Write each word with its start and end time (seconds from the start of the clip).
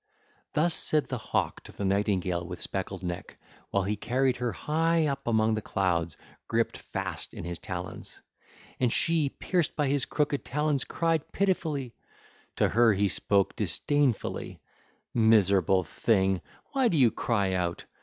Thus 0.53 0.73
said 0.73 1.09
the 1.09 1.19
hawk 1.19 1.61
to 1.65 1.71
the 1.71 1.85
nightingale 1.85 2.43
with 2.43 2.59
speckled 2.59 3.03
neck, 3.03 3.37
while 3.69 3.83
he 3.83 3.95
carried 3.95 4.37
her 4.37 4.51
high 4.51 5.05
up 5.05 5.27
among 5.27 5.53
the 5.53 5.61
clouds, 5.61 6.17
gripped 6.47 6.75
fast 6.75 7.35
in 7.35 7.43
his 7.43 7.59
talons, 7.59 8.19
and 8.79 8.91
she, 8.91 9.29
pierced 9.29 9.75
by 9.75 9.89
his 9.89 10.05
crooked 10.07 10.43
talons, 10.43 10.85
cried 10.85 11.31
pitifully. 11.31 11.93
To 12.55 12.69
her 12.69 12.93
he 12.93 13.07
spoke 13.09 13.55
disdainfully: 13.55 14.59
'Miserable 15.13 15.83
thing, 15.83 16.41
why 16.71 16.87
do 16.87 16.97
you 16.97 17.11
cry 17.11 17.53
out? 17.53 17.85